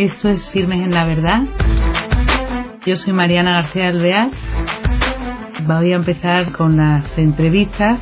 [0.00, 1.42] Esto es Firmes en la Verdad.
[2.86, 4.30] Yo soy Mariana García Alvear.
[5.66, 8.00] Voy a empezar con las entrevistas.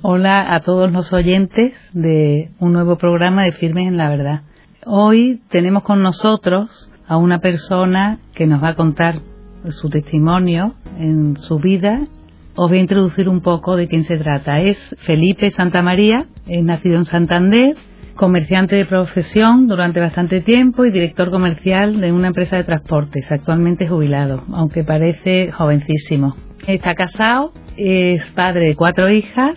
[0.00, 4.42] Hola a todos los oyentes de un nuevo programa de Firmes en la Verdad.
[4.86, 9.22] Hoy tenemos con nosotros a una persona que nos va a contar
[9.70, 12.06] su testimonio en su vida.
[12.54, 14.60] Os voy a introducir un poco de quién se trata.
[14.60, 17.74] Es Felipe Santa María, es nacido en Santander,
[18.14, 23.88] comerciante de profesión durante bastante tiempo y director comercial de una empresa de transportes, actualmente
[23.88, 26.36] jubilado, aunque parece jovencísimo.
[26.66, 29.54] Está casado, es padre de cuatro hijas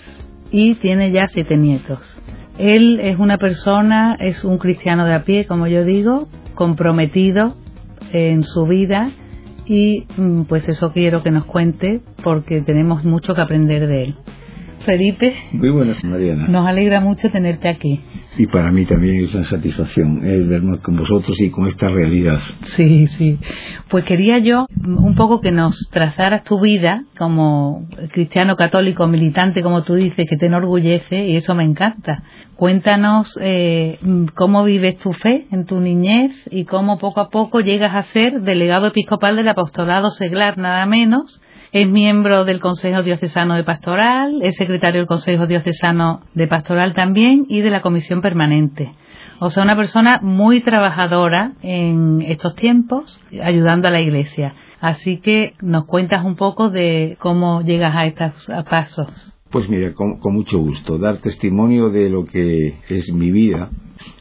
[0.50, 2.00] y tiene ya siete nietos.
[2.58, 7.56] Él es una persona, es un cristiano de a pie, como yo digo, comprometido
[8.14, 9.12] en su vida
[9.66, 14.16] y mm, pues eso quiero que nos cuente porque tenemos mucho que aprender de él.
[14.86, 15.36] Felipe.
[15.52, 16.48] Muy buenas, Mariana.
[16.48, 18.00] Nos alegra mucho tenerte aquí.
[18.38, 22.40] Y para mí también es una satisfacción el vernos con vosotros y con esta realidad.
[22.76, 23.40] Sí, sí.
[23.90, 29.84] Pues quería yo un poco que nos trazaras tu vida como cristiano católico militante, como
[29.84, 32.24] tú dices, que te enorgullece y eso me encanta.
[32.56, 34.00] Cuéntanos eh,
[34.36, 38.42] cómo vives tu fe en tu niñez y cómo poco a poco llegas a ser
[38.42, 41.42] delegado episcopal del apostolado seglar, nada menos.
[41.76, 47.48] Es miembro del Consejo Diocesano de Pastoral, es secretario del Consejo Diocesano de Pastoral también
[47.50, 48.94] y de la Comisión Permanente.
[49.42, 54.56] O sea, una persona muy trabajadora en estos tiempos, ayudando a la Iglesia.
[54.80, 59.10] Así que nos cuentas un poco de cómo llegas a estos pasos.
[59.50, 60.98] Pues mira, con, mucho gusto.
[60.98, 63.70] Dar testimonio de lo que es mi vida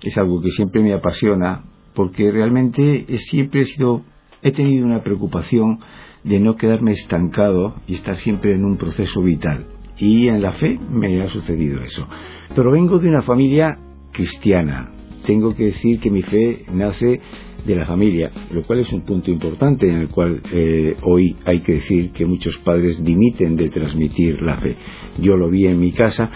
[0.02, 1.62] es algo que siempre me apasiona
[1.94, 4.02] porque realmente siempre he sido,
[4.42, 5.78] he tenido una preocupación
[6.24, 9.66] de no quedarme estancado y estar siempre en un proceso vital.
[9.98, 12.06] Y en la fe me ha sucedido eso.
[12.54, 13.78] Pero vengo de una familia
[14.12, 14.90] cristiana.
[15.26, 17.20] Tengo que decir que mi fe nace
[17.64, 21.60] de la familia, lo cual es un punto importante en el cual eh, hoy hay
[21.60, 24.76] que decir que muchos padres dimiten de transmitir la fe.
[25.18, 26.30] Yo lo vi en mi casa,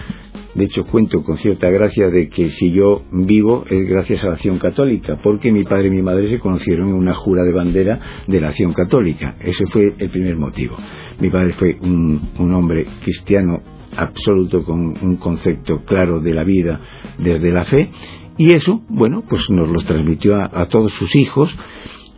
[0.58, 4.32] de hecho cuento con cierta gracia de que si yo vivo es gracias a la
[4.34, 8.24] acción católica, porque mi padre y mi madre se conocieron en una jura de bandera
[8.26, 9.36] de la acción católica.
[9.40, 10.76] Ese fue el primer motivo.
[11.20, 13.62] Mi padre fue un, hombre cristiano
[13.96, 16.80] absoluto con un concepto claro de la vida
[17.18, 17.90] desde la fe
[18.36, 21.56] y eso, bueno, pues nos lo transmitió a, todos sus hijos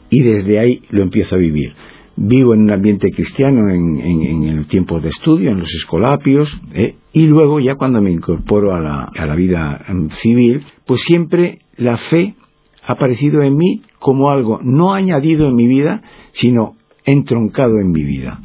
[0.09, 1.75] y desde ahí lo empiezo a vivir.
[2.23, 6.97] Vivo en un ambiente cristiano en, el tiempo de estudio, en los escolapios, ¿eh?
[7.15, 11.61] y luego ya cuando me incorporo a la, a la vida em, civil, pues siempre
[11.79, 12.35] la fe
[12.87, 16.77] ha aparecido en mí como algo no añadido en mi vida, sino
[17.07, 18.41] entroncado en mi vida.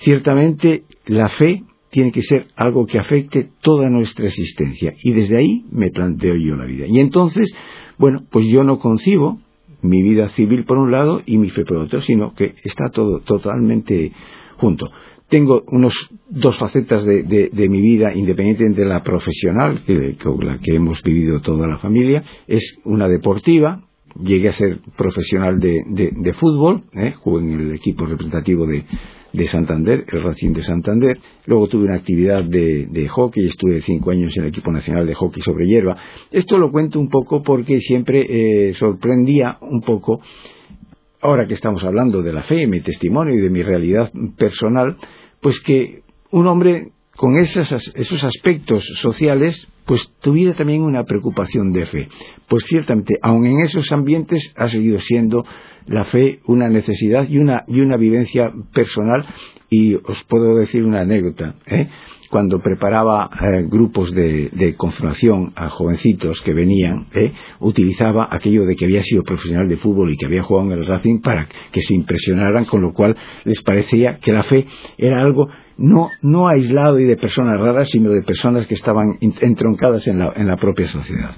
[0.00, 4.92] Ciertamente la fe tiene que ser algo que afecte toda nuestra existencia.
[5.02, 6.84] Y desde ahí me planteo yo la vida.
[6.86, 7.50] Y entonces,
[7.98, 9.38] bueno, pues yo no concibo
[9.82, 13.20] mi vida civil por un lado y mi fe por otro, sino que está todo
[13.20, 14.12] totalmente
[14.56, 14.90] junto.
[15.28, 15.94] Tengo unos
[16.28, 21.40] dos facetas de, mi vida, independientemente de la profesional, que, con la que hemos vivido
[21.40, 23.84] toda la familia, es una deportiva,
[24.22, 27.12] llegué a ser profesional de, fútbol, ¿eh?
[27.18, 28.84] jugué en el equipo representativo de,
[29.32, 31.18] de Santander, el Racing de Santander.
[31.46, 35.14] Luego tuve una actividad de, de, hockey, estuve cinco años en el equipo nacional de
[35.14, 35.96] hockey sobre hierba.
[36.30, 38.26] Esto lo cuento un poco porque siempre
[38.68, 40.20] eh, sorprendía un poco,
[41.20, 44.96] ahora que estamos hablando de la fe, mi testimonio y de mi realidad personal,
[45.40, 51.84] pues que un hombre con esos, esos aspectos sociales, pues tuviera también una preocupación de
[51.84, 52.08] fe.
[52.48, 55.44] Pues ciertamente, aun en esos ambientes ha seguido siendo
[55.86, 59.26] la fe una necesidad y una, y una vivencia personal
[59.68, 61.56] y os puedo decir una anécdota.
[61.66, 61.88] ¿eh?
[62.30, 67.32] Cuando preparaba eh, grupos de, de, confirmación a jovencitos que venían, ¿eh?
[67.58, 70.86] utilizaba aquello de que había sido profesional de fútbol y que había jugado en el
[70.86, 73.14] Racing para que se impresionaran, con lo cual
[73.44, 74.64] les parecía que la fe
[74.96, 75.50] era algo
[75.80, 80.32] no, no aislado y de personas raras, sino de personas que estaban entroncadas en la,
[80.36, 81.36] en la propia sociedad.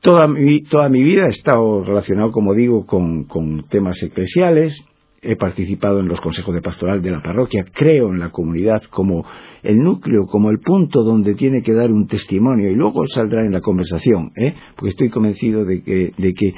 [0.00, 3.26] Toda mi, toda mi vida he estado relacionado, como digo, con,
[3.70, 4.84] temas eclesiales,
[5.22, 9.24] he participado en los consejos de pastoral de la parroquia, creo en la comunidad como
[9.62, 13.52] el núcleo, como el punto donde tiene que dar un testimonio y luego saldrá en
[13.52, 14.54] la conversación, ¿eh?
[14.76, 16.52] porque estoy convencido de que, de que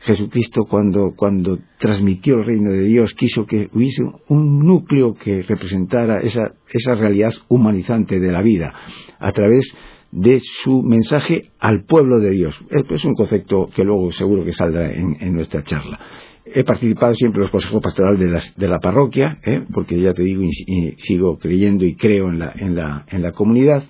[0.00, 6.20] Jesucristo cuando, cuando transmitió el reino de Dios quiso que hubiese un núcleo que representara
[6.20, 8.72] esa, esa realidad humanizante de la vida
[9.18, 9.76] a través
[10.10, 12.54] de su mensaje al pueblo de Dios.
[12.70, 16.00] Es un concepto que luego seguro que saldrá en, nuestra charla.
[16.46, 19.64] He participado siempre en los consejos pastorales de, la parroquia, ¿eh?
[19.72, 23.32] porque ya te digo, y, sigo creyendo y creo en la, en, la, en la
[23.32, 23.84] comunidad.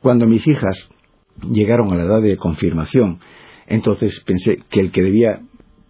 [0.00, 0.76] Cuando mis hijas
[1.50, 3.20] llegaron a la edad de confirmación,
[3.66, 5.40] entonces pensé que el que debía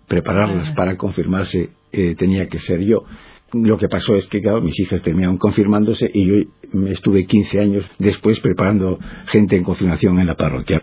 [0.08, 3.04] prepararlas para confirmarse eh, tenía que ser yo.
[3.52, 6.34] Lo que pasó es que, claro, mis hijas terminaron confirmándose y yo
[6.72, 10.82] me estuve 15 años después preparando gente en confirmación en la parroquia.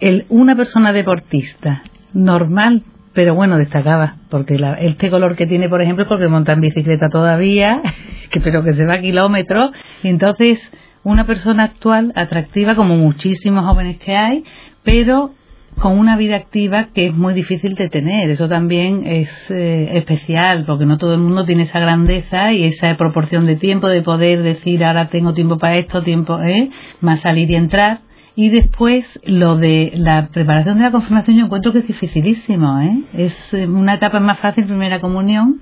[0.00, 1.82] El, una persona deportista
[2.12, 2.84] normal
[3.18, 7.08] pero bueno, destacaba, porque este color que tiene, por ejemplo, es porque monta en bicicleta
[7.08, 7.82] todavía,
[8.30, 9.72] que, pero que se va a kilómetros,
[10.04, 10.60] entonces
[11.02, 14.44] una persona actual, atractiva, como muchísimos jóvenes que hay,
[14.84, 15.32] pero
[15.78, 18.30] con una vida activa que es muy difícil de tener.
[18.30, 22.96] Eso también es eh, especial, porque no todo el mundo tiene esa grandeza y esa
[22.96, 26.70] proporción de tiempo de poder decir ahora tengo tiempo para esto, tiempo, ¿eh?
[27.00, 28.00] más salir y entrar.
[28.34, 33.02] Y después lo de la preparación de la confirmación yo encuentro que es dificilísimo, ¿eh?
[33.14, 35.60] Es eh, una etapa más fácil, primera comunión,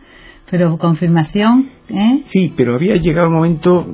[0.51, 2.21] pero confirmación, ¿eh?
[2.27, 3.87] Sí, pero había llegado un momento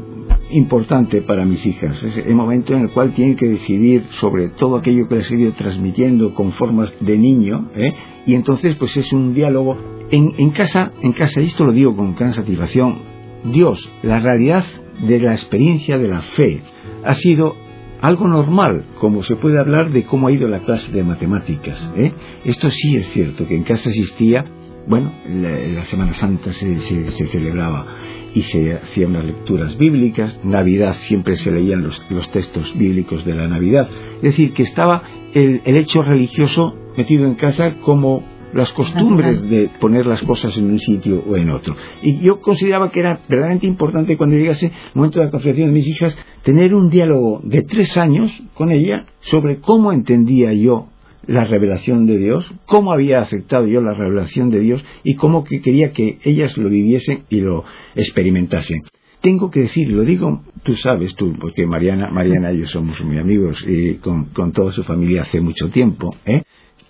[0.53, 4.77] importante para mis hijas, es el momento en el cual tienen que decidir sobre todo
[4.77, 7.93] aquello que les he ido transmitiendo con formas de niño, ¿eh?
[8.27, 9.77] y entonces pues es un diálogo
[10.11, 13.01] en, en casa, en casa, y esto lo digo con gran satisfacción,
[13.45, 14.65] Dios, la realidad
[15.07, 16.63] de la experiencia de la fe
[17.05, 17.55] ha sido
[18.01, 21.93] algo normal, como se puede hablar de cómo ha ido la clase de matemáticas.
[21.97, 22.13] ¿eh?
[22.45, 24.45] Esto sí es cierto, que en casa existía,
[24.87, 27.87] bueno, la, Semana Santa se, celebraba
[28.35, 33.47] y se hacían unas lecturas bíblicas, Navidad siempre se leían los, textos bíblicos de la
[33.47, 35.03] Navidad, es decir, que estaba
[35.35, 38.25] el hecho religioso metido en casa como
[38.55, 41.75] las costumbres de poner las cosas en un sitio o en otro.
[42.03, 45.73] Y yo consideraba que era verdaderamente importante cuando llegase el momento de la confesión de
[45.73, 50.89] mis hijas tener un diálogo de tres años con ella sobre cómo entendía yo
[51.27, 55.61] la revelación de Dios, cómo había aceptado yo la revelación de Dios y cómo que
[55.61, 57.65] quería que ellas lo viviesen y lo
[57.95, 58.83] experimentasen.
[59.21, 63.19] Tengo que decir, lo digo, tú sabes tú, porque Mariana, Mariana y yo somos muy
[63.19, 66.43] amigos y con, con toda su familia hace mucho tiempo, ¿eh?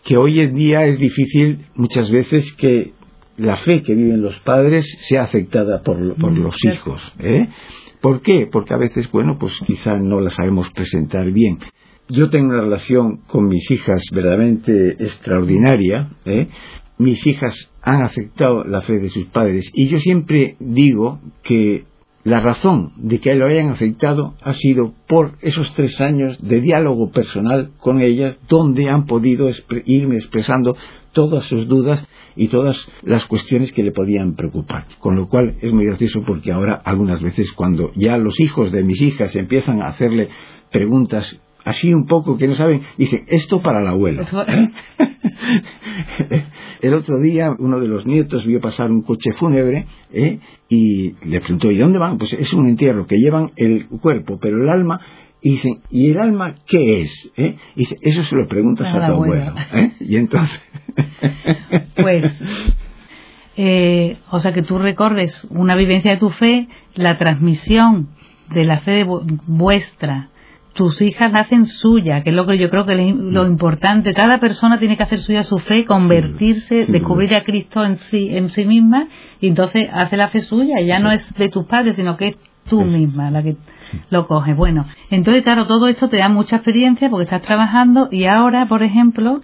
[0.03, 2.93] que hoy en día es difícil muchas veces que
[3.37, 7.13] la fe que viven los padres sea aceptada por, mm, los hijos.
[7.19, 7.49] ¿eh?
[8.01, 8.49] ¿Por qué?
[8.51, 11.59] Porque a veces, bueno, pues quizá no la sabemos presentar bien.
[12.15, 16.11] Yo tengo una relación con mis hijas verdaderamente extraordinaria.
[16.27, 16.49] ¿eh?
[16.99, 21.85] Mis hijas han aceptado la fe de sus padres y yo siempre digo que
[22.23, 27.11] la razón de que lo hayan aceptado ha sido por esos tres años de diálogo
[27.13, 29.49] personal con ellas, donde han podido
[29.87, 30.77] irme expresando
[31.13, 32.07] todas sus dudas
[32.37, 34.85] y todas las cuestiones que le podían preocupar.
[34.99, 38.85] Con lo cual es muy gracioso porque ahora algunas veces cuando ya los hijos de
[38.85, 40.29] mis hijas empiezan a hacerle
[40.71, 44.27] preguntas así un poco que no saben, dicen, esto para el abuelo.
[46.81, 50.39] el otro día uno de los nietos vio pasar un coche fúnebre ¿eh?
[50.69, 52.19] y le preguntó, ¿y dónde van?
[52.19, 55.01] Pues es un entierro que llevan el cuerpo, pero el alma
[55.43, 57.33] y dicen, ¿y el alma qué es?
[57.37, 57.57] ¿Eh?
[57.75, 59.55] Y dice, eso se lo preguntas a, tu abuelo.
[59.73, 59.91] ¿eh?
[60.01, 60.61] Y entonces...
[61.97, 62.33] pues,
[63.57, 68.09] eh, o sea que tú recorres una vivencia de tu fe, la transmisión
[68.51, 69.05] de la fe
[69.47, 70.29] vuestra
[70.75, 74.15] tus hijas la hacen suya, que es lo que yo creo que es lo importante.
[74.15, 78.49] Cada persona tiene que hacer suya su fe, convertirse, descubrir a Cristo en sí, en
[78.51, 79.09] sí misma,
[79.41, 80.81] y entonces hace la fe suya.
[80.81, 82.37] Ya no es de tus padres, sino que es
[82.69, 83.57] tú misma la que
[84.11, 84.57] lo coges.
[84.57, 88.83] Bueno, entonces claro, todo esto te da mucha experiencia porque estás trabajando y ahora, por
[88.83, 89.43] ejemplo,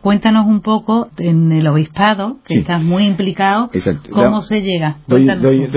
[0.00, 3.70] Cuéntanos un poco en el obispado, que estás muy implicado,
[4.10, 4.98] cómo se llega.
[5.08, 5.28] Doy,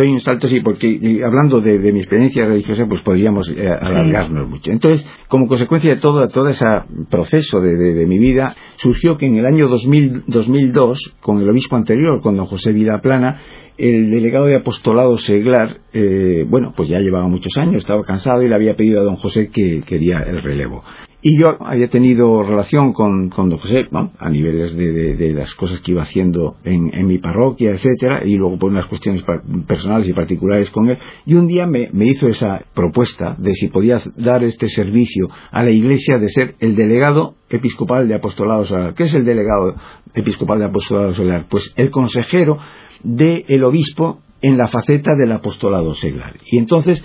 [0.09, 4.71] un salto, sí, porque hablando de, mi experiencia religiosa, pues podríamos eh, alargarnos mucho.
[4.71, 6.65] Entonces, como consecuencia de todo, todo ese
[7.09, 12.21] proceso de, mi vida, surgió que en el año 2000, 2002, con el obispo anterior,
[12.21, 13.39] con don José Vidaplana,
[13.77, 18.49] el delegado de apostolado Seglar, eh, bueno, pues ya llevaba muchos años, estaba cansado y
[18.49, 20.83] le había pedido a don José que quería el relevo.
[21.23, 24.11] Y yo había tenido relación con, con don José, ¿no?
[24.17, 28.35] a niveles de, de, las cosas que iba haciendo en, en, mi parroquia, etcétera, y
[28.35, 29.23] luego por unas cuestiones
[29.67, 30.97] personales y particulares con él.
[31.27, 35.63] Y un día me, me, hizo esa propuesta de si podía dar este servicio a
[35.63, 38.95] la iglesia de ser el delegado episcopal de apostolado solar.
[38.95, 39.75] ¿Qué es el delegado
[40.15, 41.45] episcopal de apostolado solar?
[41.49, 42.57] Pues el consejero
[43.03, 46.35] del obispo en la faceta del apostolado seglar.
[46.45, 47.01] Y entonces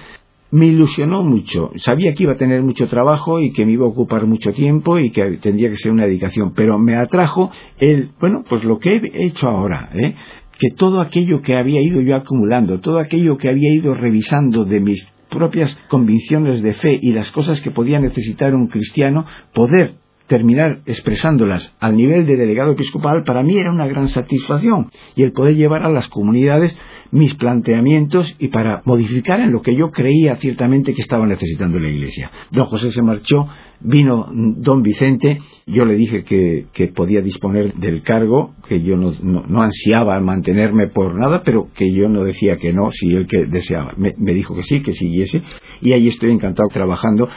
[0.50, 1.72] me ilusionó mucho.
[1.76, 4.98] Sabía que iba a tener mucho trabajo y que me iba a ocupar mucho tiempo
[4.98, 8.96] y que tendría que ser una dedicación, pero me atrajo el, bueno, pues lo que
[8.96, 10.14] he hecho ahora, ¿eh?
[10.58, 14.80] que todo aquello que había ido yo acumulando, todo aquello que había ido revisando de
[14.80, 20.80] mis propias convicciones de fe y las cosas que podía necesitar un cristiano, poder terminar
[20.86, 25.54] expresándolas al nivel de delegado episcopal, para mí era una gran satisfacción y el poder
[25.54, 26.76] llevar a las comunidades
[27.16, 31.88] mis planteamientos y para modificar en lo que yo creía ciertamente que estaba necesitando la
[31.88, 32.30] Iglesia.
[32.50, 33.48] Don José se marchó,
[33.80, 40.20] vino don Vicente, yo le dije que, podía disponer del cargo, que yo no, ansiaba
[40.20, 43.94] mantenerme por nada, pero que yo no decía que no, si él que deseaba.
[43.96, 45.42] Me, dijo que sí, que siguiese,
[45.80, 47.28] y ahí estoy encantado trabajando.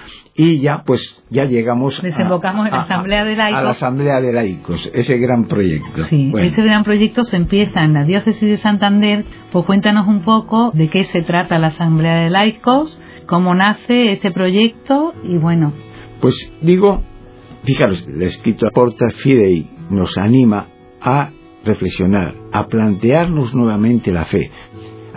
[0.42, 3.60] Y ya, pues, ya llegamos Desembocamos a, la Asamblea de Laicos.
[3.60, 6.08] A la Asamblea de Laicos, ese gran proyecto.
[6.08, 9.26] Sí, ese gran proyecto se empieza en la Diócesis de Santander.
[9.52, 14.32] Pues cuéntanos un poco de qué se trata la Asamblea de Laicos, cómo nace este
[14.32, 15.74] proyecto y bueno,
[16.22, 17.04] pues digo,
[17.66, 20.68] fijaros, el escrito Porta Fidei nos anima
[21.02, 21.32] a
[21.66, 24.50] reflexionar, a plantearnos nuevamente la fe,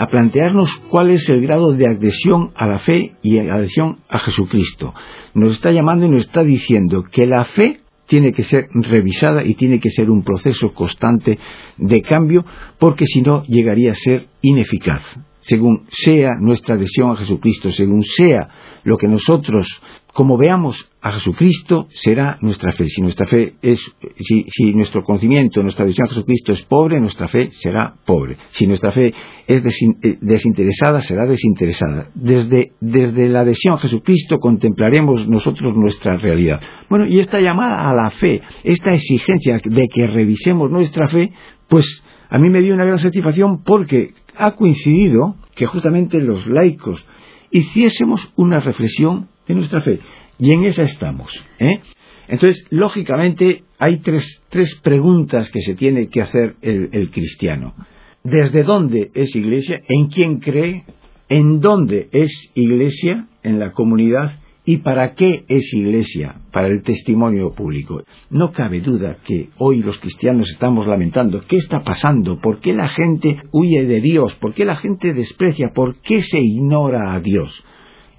[0.03, 4.93] a plantearnos cuál es el grado de adhesión a la fe y adhesión a Jesucristo.
[5.33, 9.55] Nos está llamando y nos está diciendo que la fe tiene que ser revisada y
[9.55, 11.39] tiene que ser un proceso constante
[11.77, 12.45] de cambio
[12.81, 15.05] porque si no llegaría a ser ineficaz.
[15.39, 18.49] Según sea nuestra adhesión a Jesucristo, según sea
[18.83, 19.81] lo que nosotros
[20.13, 22.85] como veamos a Jesucristo, será nuestra fe.
[22.85, 23.81] Si nuestra fe es,
[24.19, 28.37] si, nuestro conocimiento, nuestra visión a Jesucristo es pobre, nuestra fe será pobre.
[28.51, 29.13] Si nuestra fe
[29.47, 29.63] es
[30.03, 32.11] eh, desinteresada, será desinteresada.
[32.15, 36.61] Desde, desde la adhesión a Jesucristo contemplaremos nosotros nuestra realidad.
[36.91, 41.33] Bueno, y esta llamada a la fe, esta exigencia de que revisemos nuestra fe,
[41.69, 47.07] pues a mí me dio una gran satisfacción porque ha coincidido que justamente los laicos
[47.51, 50.01] hiciésemos una reflexión de nuestra fe.
[50.39, 51.33] Y en esa estamos.
[51.59, 51.81] ¿eh?
[52.29, 57.75] Entonces, lógicamente, hay tres, tres, preguntas que se tiene que hacer el, el cristiano.
[58.25, 59.81] ¿Desde dónde es iglesia?
[59.89, 60.85] ¿En quién cree?
[61.29, 63.27] ¿En dónde es iglesia?
[63.43, 64.33] En la comunidad.
[64.65, 66.37] ¿Y para qué es iglesia?
[66.53, 68.03] Para el testimonio público.
[68.31, 71.41] No cabe duda que hoy los cristianos estamos lamentando.
[71.49, 72.41] ¿Qué está pasando?
[72.41, 74.37] ¿Por qué la gente huye de Dios?
[74.37, 75.71] ¿Por qué la gente desprecia?
[75.75, 77.65] ¿Por qué se ignora a Dios?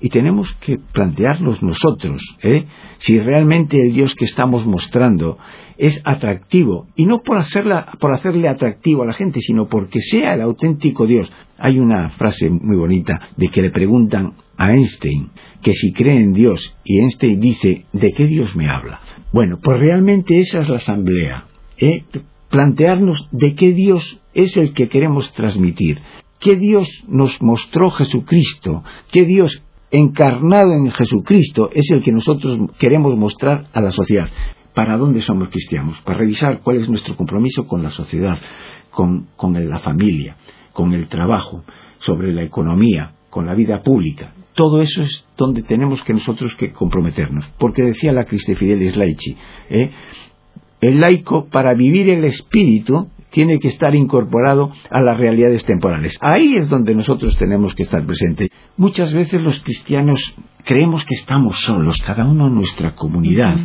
[0.03, 2.65] Y tenemos que plantearnos nosotros ¿eh?
[2.97, 5.37] si realmente el Dios que estamos mostrando
[5.77, 10.33] es atractivo y no por, hacerla, por hacerle atractivo a la gente sino porque sea
[10.33, 15.29] el auténtico Dios hay una frase muy bonita de que le preguntan a Einstein
[15.61, 18.99] que si cree en Dios y Einstein dice ¿de qué Dios me habla?
[19.31, 21.45] bueno pues realmente esa es la asamblea
[21.77, 22.03] ¿eh?
[22.49, 26.01] plantearnos de qué Dios es el que queremos transmitir
[26.39, 28.83] ¿Qué Dios nos mostró Jesucristo?
[29.13, 34.27] ¿Qué Dios encarnado en Jesucristo es el que nosotros queremos mostrar a la sociedad.
[34.73, 36.01] ¿Para dónde somos cristianos?
[36.01, 38.39] Para revisar cuál es nuestro compromiso con la sociedad,
[38.89, 40.35] con, la familia,
[40.73, 41.63] con el trabajo,
[41.99, 44.33] sobre la economía, con la vida pública.
[44.55, 47.45] Todo eso es donde tenemos que nosotros que comprometernos.
[47.59, 49.37] Porque decía la Criste Fidelis Laici,
[49.69, 49.91] ¿eh?
[50.81, 56.15] el laico para vivir el espíritu tiene que estar incorporado a las realidades temporales.
[56.21, 58.49] Ahí es donde nosotros tenemos que estar presentes.
[58.77, 63.57] Muchas veces los cristianos creemos que estamos solos, cada uno en nuestra comunidad.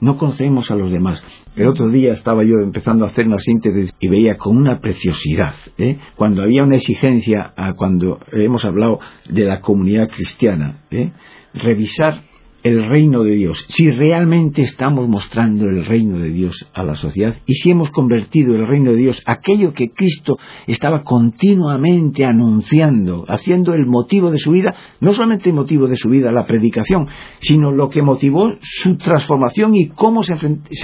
[0.00, 1.24] No conocemos a los demás.
[1.56, 5.54] El otro día estaba yo empezando a hacer una síntesis y veía con una preciosidad,
[5.78, 5.98] ¿eh?
[6.16, 9.00] cuando había una exigencia, cuando hemos hablado
[9.30, 11.12] de la comunidad cristiana, ¿eh?
[11.54, 12.24] revisar
[12.64, 17.36] el reino de Dios, si realmente estamos mostrando el reino de Dios a la sociedad
[17.44, 23.74] y si hemos convertido el reino de Dios, aquello que Cristo estaba continuamente anunciando, haciendo
[23.74, 27.06] el motivo de su vida, no solamente el motivo de su vida, la predicación,
[27.40, 30.32] sino lo que motivó su transformación y cómo se,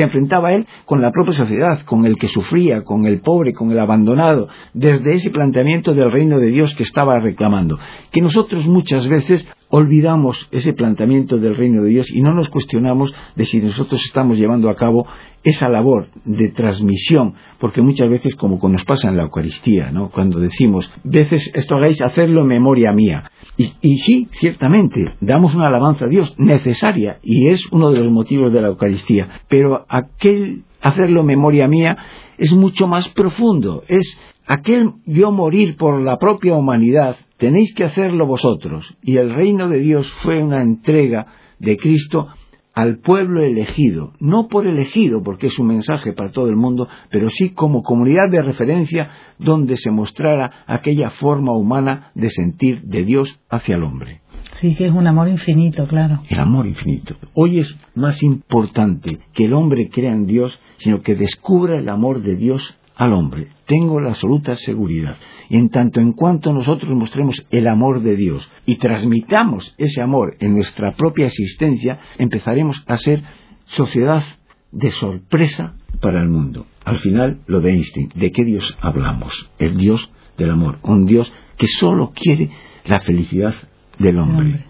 [0.03, 3.79] enfrentaba él con la propia sociedad, con el que sufría, con el pobre, con el
[3.79, 7.79] abandonado, desde ese planteamiento del reino de Dios que estaba reclamando.
[8.13, 13.15] Que nosotros muchas veces olvidamos ese planteamiento del reino de Dios y no nos cuestionamos
[13.37, 15.07] de si nosotros estamos llevando a cabo
[15.43, 20.11] esa labor de transmisión, porque muchas veces, como nos pasa en la Eucaristía, ¿no?
[20.11, 23.31] cuando decimos, veces esto hagáis hacerlo en memoria mía.
[23.57, 28.53] Y, sí, ciertamente, damos una alabanza a Dios necesaria y es uno de los motivos
[28.53, 31.97] de la Eucaristía, pero aquel hacerlo en memoria mía
[32.39, 38.27] es mucho más profundo, es aquel yo morir por la propia humanidad, tenéis que hacerlo
[38.27, 38.97] vosotros.
[39.03, 41.27] Y el reino de Dios fue una entrega
[41.59, 42.29] de Cristo
[42.75, 47.29] al pueblo elegido, no por elegido, porque es un mensaje para todo el mundo, pero
[47.29, 53.41] sí como comunidad de referencia donde se mostrara aquella forma humana de sentir de Dios
[53.51, 54.21] hacia el hombre.
[54.61, 56.21] Sí, que es un amor infinito, claro.
[56.29, 57.17] El amor infinito.
[57.35, 62.23] Hoy es más importante que el hombre crea en Dios, sino que descubra el amor
[62.23, 63.49] de Dios al hombre.
[63.65, 65.17] Tengo la absoluta seguridad.
[65.49, 70.37] Y en tanto en cuanto nosotros mostremos el amor de Dios y transmitamos ese amor
[70.39, 73.23] en nuestra propia existencia, empezaremos a ser
[73.65, 74.23] sociedad
[74.71, 76.67] de sorpresa para el mundo.
[76.85, 79.51] Al final, lo de Einstein, ¿de qué Dios hablamos?
[79.59, 82.51] El Dios del amor, un Dios que solo quiere
[82.85, 83.55] la felicidad
[83.99, 84.67] del hombre.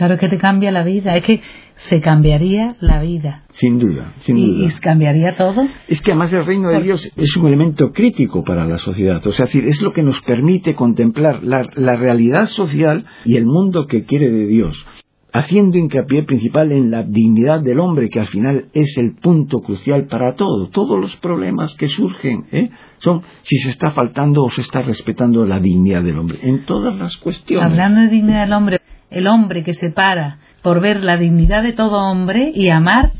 [0.00, 1.42] Claro, que te cambia la vida, es que
[1.76, 3.44] se cambiaría la vida.
[3.50, 4.68] Sin duda, sin y, duda.
[4.68, 5.68] Y cambiaría todo.
[5.88, 9.18] Es que además el reino de Dios es un elemento crítico para la sociedad.
[9.26, 13.36] O sea, es, decir, es lo que nos permite contemplar la, la realidad social y
[13.36, 14.86] el mundo que quiere de Dios
[15.32, 20.06] haciendo hincapié principal en la dignidad del hombre, que al final es el punto crucial
[20.06, 20.70] para todo.
[20.70, 22.70] Todos los problemas que surgen ¿eh?
[22.98, 26.96] son si se está faltando o se está respetando la dignidad del hombre, en todas
[26.96, 27.70] las cuestiones.
[27.70, 28.80] Hablando de dignidad del hombre,
[29.10, 33.12] el hombre que se para por ver la dignidad de todo hombre y amar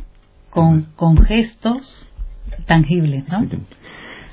[0.51, 1.83] con, con gestos
[2.67, 3.47] tangibles, ¿no?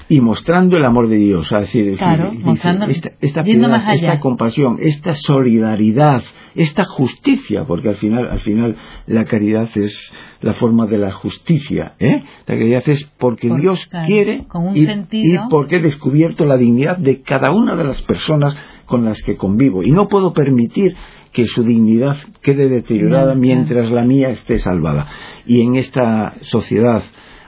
[0.09, 4.13] y mostrando el amor de Dios, es decir, claro, mostrando, esta, esta, piedad, más allá.
[4.13, 6.23] esta compasión, esta solidaridad,
[6.55, 11.95] esta justicia, porque al final, al final la caridad es la forma de la justicia,
[11.99, 12.23] ¿eh?
[12.45, 15.45] La caridad es porque Por- Dios claro, quiere con un y, sentido.
[15.45, 19.35] y porque he descubierto la dignidad de cada una de las personas con las que
[19.35, 20.95] convivo y no puedo permitir
[21.31, 25.07] que su dignidad quede deteriorada mientras la mía esté salvada.
[25.45, 27.03] Y en esta sociedad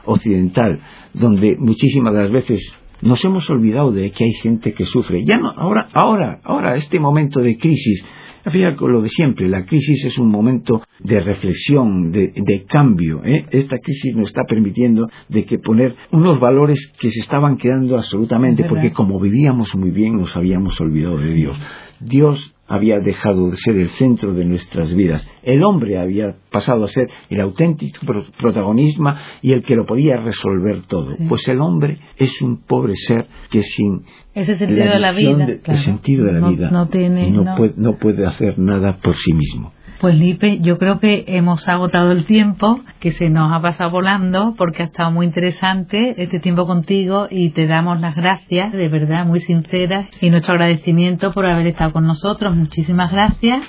[0.06, 0.82] occidental,
[1.14, 5.24] donde muchísimas de las veces nos hemos olvidado de que hay gente que sufre.
[5.24, 8.06] Ya no, ahora, ahora, ahora, este momento de crisis,
[8.44, 12.66] al final con lo de siempre, la crisis es un momento de reflexión, de, de
[12.66, 13.22] cambio.
[13.24, 13.46] ¿eh?
[13.52, 18.66] Esta crisis nos está permitiendo de que poner unos valores que se estaban quedando absolutamente,
[18.66, 21.62] porque como vivíamos muy bien nos habíamos olvidado de Dios.
[22.02, 25.30] Dios había dejado de ser el centro de nuestras vidas.
[25.44, 30.18] El hombre había pasado a ser el auténtico pro- protagonismo y el que lo podía
[30.18, 31.16] resolver todo.
[31.18, 31.26] Sí.
[31.28, 35.46] Pues el hombre es un pobre ser que sin Ese sentido la de la vida.
[35.46, 37.30] de- el sentido de la no, vida No tiene.
[37.32, 37.56] no.
[37.58, 39.74] Puede, no puede hacer nada por sí mismo.
[40.00, 44.56] Pues Lipe, yo creo que hemos agotado el tiempo, que se nos ha pasado volando,
[44.58, 49.26] porque ha estado muy interesante este tiempo contigo y te damos las gracias, de verdad,
[49.26, 52.56] muy sinceras, y nuestro agradecimiento por haber estado con nosotros.
[52.56, 53.62] Muchísimas gracias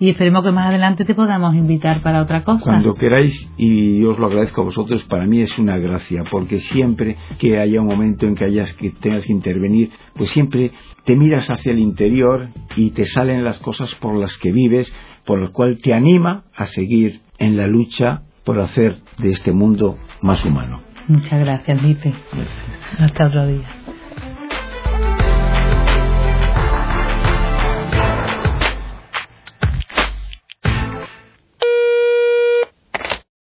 [0.00, 2.64] y esperemos que más adelante te podamos invitar para otra cosa.
[2.64, 7.16] Cuando queráis, y os lo agradezco a vosotros, para mí es una gracia, porque siempre
[7.38, 10.72] que haya un momento en que hayas que tengas que intervenir, pues siempre
[11.04, 14.94] te miras hacia el interior y te salen las cosas por las que vives,
[15.28, 19.98] por lo cual te anima a seguir en la lucha por hacer de este mundo
[20.22, 20.80] más humano.
[21.06, 22.14] Muchas gracias, Lipe.
[22.98, 23.77] Hasta otro día.